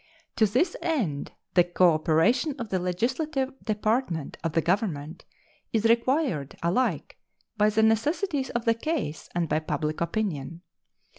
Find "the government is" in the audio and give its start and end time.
4.53-5.85